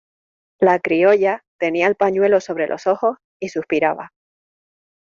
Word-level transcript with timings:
la 0.59 0.79
criolla 0.79 1.43
tenía 1.59 1.85
el 1.85 1.93
pañuelo 1.93 2.41
sobre 2.41 2.65
los 2.65 2.87
ojos 2.87 3.17
y 3.39 3.49
suspiraba. 3.49 4.11